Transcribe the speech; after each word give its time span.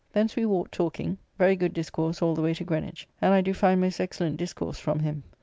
Thence 0.13 0.35
we 0.35 0.47
walked 0.47 0.71
talking, 0.71 1.19
very 1.37 1.55
good 1.55 1.75
discourse 1.75 2.23
all 2.23 2.33
the 2.33 2.41
way 2.41 2.55
to 2.55 2.63
Greenwich, 2.63 3.07
and 3.21 3.35
I 3.35 3.41
do 3.41 3.53
find 3.53 3.81
most 3.81 3.99
excellent 3.99 4.37
discourse 4.37 4.79
from 4.79 4.97
him. 5.01 5.21